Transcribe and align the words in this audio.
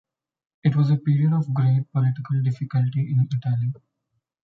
It 0.63 0.75
was 0.75 0.89
a 0.89 0.97
period 0.97 1.31
of 1.31 1.53
great 1.53 1.83
political 1.91 2.41
difficulty 2.41 3.01
in 3.11 3.29
Italy. 3.31 3.71